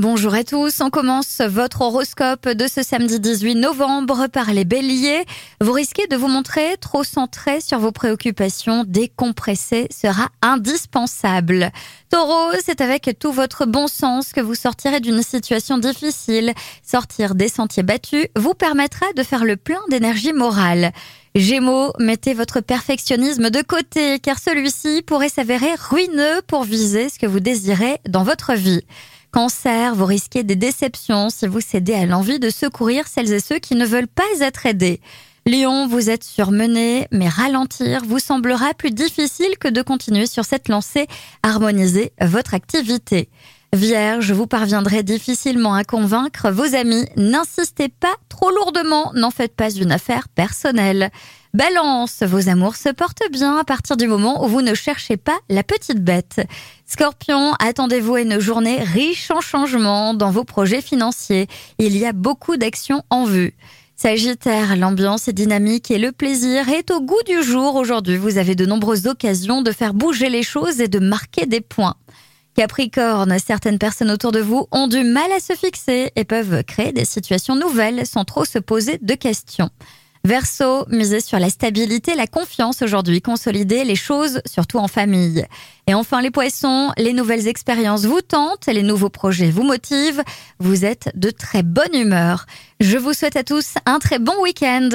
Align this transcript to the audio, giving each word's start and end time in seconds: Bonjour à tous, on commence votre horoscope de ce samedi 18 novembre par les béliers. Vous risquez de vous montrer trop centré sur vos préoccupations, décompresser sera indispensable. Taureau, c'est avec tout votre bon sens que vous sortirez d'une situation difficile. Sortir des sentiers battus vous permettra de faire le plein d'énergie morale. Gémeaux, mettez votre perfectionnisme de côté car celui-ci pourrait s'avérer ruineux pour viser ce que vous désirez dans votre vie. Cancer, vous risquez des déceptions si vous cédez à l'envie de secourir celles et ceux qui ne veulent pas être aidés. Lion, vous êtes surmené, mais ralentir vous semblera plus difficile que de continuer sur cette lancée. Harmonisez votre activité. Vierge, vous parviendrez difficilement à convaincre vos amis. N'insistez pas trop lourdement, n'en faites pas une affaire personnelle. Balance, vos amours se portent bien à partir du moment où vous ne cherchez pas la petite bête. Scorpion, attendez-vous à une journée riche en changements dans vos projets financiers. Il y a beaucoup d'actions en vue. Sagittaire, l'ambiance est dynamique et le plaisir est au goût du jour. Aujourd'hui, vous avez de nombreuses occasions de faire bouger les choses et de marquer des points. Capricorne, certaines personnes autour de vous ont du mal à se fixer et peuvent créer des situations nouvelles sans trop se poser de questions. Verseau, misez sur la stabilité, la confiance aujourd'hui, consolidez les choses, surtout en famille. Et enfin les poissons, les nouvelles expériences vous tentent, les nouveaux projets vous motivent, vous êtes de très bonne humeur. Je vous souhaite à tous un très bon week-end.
Bonjour 0.00 0.32
à 0.32 0.44
tous, 0.44 0.80
on 0.80 0.88
commence 0.88 1.42
votre 1.42 1.82
horoscope 1.82 2.48
de 2.48 2.66
ce 2.66 2.82
samedi 2.82 3.20
18 3.20 3.56
novembre 3.56 4.28
par 4.28 4.50
les 4.50 4.64
béliers. 4.64 5.26
Vous 5.60 5.72
risquez 5.72 6.06
de 6.06 6.16
vous 6.16 6.26
montrer 6.26 6.78
trop 6.80 7.04
centré 7.04 7.60
sur 7.60 7.78
vos 7.80 7.92
préoccupations, 7.92 8.84
décompresser 8.86 9.88
sera 9.90 10.30
indispensable. 10.40 11.70
Taureau, 12.08 12.50
c'est 12.64 12.80
avec 12.80 13.10
tout 13.18 13.30
votre 13.30 13.66
bon 13.66 13.88
sens 13.88 14.32
que 14.32 14.40
vous 14.40 14.54
sortirez 14.54 15.00
d'une 15.00 15.22
situation 15.22 15.76
difficile. 15.76 16.54
Sortir 16.82 17.34
des 17.34 17.48
sentiers 17.48 17.82
battus 17.82 18.24
vous 18.36 18.54
permettra 18.54 19.04
de 19.14 19.22
faire 19.22 19.44
le 19.44 19.58
plein 19.58 19.82
d'énergie 19.90 20.32
morale. 20.32 20.92
Gémeaux, 21.34 21.92
mettez 21.98 22.32
votre 22.32 22.60
perfectionnisme 22.60 23.50
de 23.50 23.60
côté 23.60 24.18
car 24.18 24.38
celui-ci 24.38 25.02
pourrait 25.02 25.28
s'avérer 25.28 25.74
ruineux 25.78 26.40
pour 26.46 26.64
viser 26.64 27.10
ce 27.10 27.18
que 27.18 27.26
vous 27.26 27.40
désirez 27.40 27.98
dans 28.08 28.24
votre 28.24 28.54
vie. 28.54 28.80
Cancer, 29.32 29.94
vous 29.94 30.06
risquez 30.06 30.42
des 30.42 30.56
déceptions 30.56 31.30
si 31.30 31.46
vous 31.46 31.60
cédez 31.60 31.94
à 31.94 32.04
l'envie 32.04 32.40
de 32.40 32.50
secourir 32.50 33.06
celles 33.06 33.32
et 33.32 33.38
ceux 33.38 33.60
qui 33.60 33.76
ne 33.76 33.86
veulent 33.86 34.08
pas 34.08 34.24
être 34.40 34.66
aidés. 34.66 35.00
Lion, 35.46 35.86
vous 35.86 36.10
êtes 36.10 36.24
surmené, 36.24 37.06
mais 37.12 37.28
ralentir 37.28 38.02
vous 38.04 38.18
semblera 38.18 38.74
plus 38.74 38.90
difficile 38.90 39.56
que 39.58 39.68
de 39.68 39.82
continuer 39.82 40.26
sur 40.26 40.44
cette 40.44 40.68
lancée. 40.68 41.06
Harmonisez 41.44 42.12
votre 42.20 42.54
activité. 42.54 43.28
Vierge, 43.72 44.32
vous 44.32 44.48
parviendrez 44.48 45.04
difficilement 45.04 45.74
à 45.74 45.84
convaincre 45.84 46.50
vos 46.50 46.74
amis. 46.74 47.06
N'insistez 47.16 47.88
pas 47.88 48.14
trop 48.28 48.50
lourdement, 48.50 49.12
n'en 49.14 49.30
faites 49.30 49.54
pas 49.54 49.70
une 49.70 49.92
affaire 49.92 50.28
personnelle. 50.28 51.10
Balance, 51.54 52.24
vos 52.24 52.48
amours 52.48 52.74
se 52.74 52.88
portent 52.88 53.22
bien 53.30 53.56
à 53.56 53.62
partir 53.62 53.96
du 53.96 54.08
moment 54.08 54.44
où 54.44 54.48
vous 54.48 54.60
ne 54.60 54.74
cherchez 54.74 55.16
pas 55.16 55.38
la 55.48 55.62
petite 55.62 56.02
bête. 56.02 56.40
Scorpion, 56.84 57.52
attendez-vous 57.60 58.16
à 58.16 58.20
une 58.22 58.40
journée 58.40 58.82
riche 58.82 59.30
en 59.30 59.40
changements 59.40 60.14
dans 60.14 60.32
vos 60.32 60.44
projets 60.44 60.82
financiers. 60.82 61.46
Il 61.78 61.96
y 61.96 62.06
a 62.06 62.12
beaucoup 62.12 62.56
d'actions 62.56 63.04
en 63.08 63.24
vue. 63.24 63.54
Sagittaire, 63.94 64.74
l'ambiance 64.74 65.28
est 65.28 65.32
dynamique 65.32 65.92
et 65.92 65.98
le 65.98 66.10
plaisir 66.10 66.68
est 66.70 66.90
au 66.90 67.00
goût 67.00 67.22
du 67.24 67.40
jour. 67.44 67.76
Aujourd'hui, 67.76 68.16
vous 68.16 68.36
avez 68.36 68.56
de 68.56 68.66
nombreuses 68.66 69.06
occasions 69.06 69.62
de 69.62 69.70
faire 69.70 69.94
bouger 69.94 70.28
les 70.28 70.42
choses 70.42 70.80
et 70.80 70.88
de 70.88 70.98
marquer 70.98 71.46
des 71.46 71.60
points. 71.60 71.94
Capricorne, 72.60 73.38
certaines 73.38 73.78
personnes 73.78 74.10
autour 74.10 74.32
de 74.32 74.40
vous 74.40 74.66
ont 74.70 74.86
du 74.86 75.02
mal 75.02 75.32
à 75.32 75.40
se 75.40 75.54
fixer 75.54 76.12
et 76.14 76.24
peuvent 76.24 76.62
créer 76.64 76.92
des 76.92 77.06
situations 77.06 77.56
nouvelles 77.56 78.06
sans 78.06 78.26
trop 78.26 78.44
se 78.44 78.58
poser 78.58 78.98
de 79.00 79.14
questions. 79.14 79.70
Verseau, 80.24 80.84
misez 80.90 81.20
sur 81.20 81.38
la 81.38 81.48
stabilité, 81.48 82.14
la 82.14 82.26
confiance 82.26 82.82
aujourd'hui, 82.82 83.22
consolidez 83.22 83.84
les 83.84 83.96
choses, 83.96 84.42
surtout 84.44 84.76
en 84.76 84.88
famille. 84.88 85.46
Et 85.86 85.94
enfin 85.94 86.20
les 86.20 86.30
poissons, 86.30 86.92
les 86.98 87.14
nouvelles 87.14 87.48
expériences 87.48 88.04
vous 88.04 88.20
tentent, 88.20 88.66
les 88.66 88.82
nouveaux 88.82 89.08
projets 89.08 89.50
vous 89.50 89.62
motivent, 89.62 90.22
vous 90.58 90.84
êtes 90.84 91.10
de 91.14 91.30
très 91.30 91.62
bonne 91.62 91.94
humeur. 91.94 92.44
Je 92.78 92.98
vous 92.98 93.14
souhaite 93.14 93.36
à 93.36 93.42
tous 93.42 93.76
un 93.86 93.98
très 94.00 94.18
bon 94.18 94.34
week-end. 94.42 94.90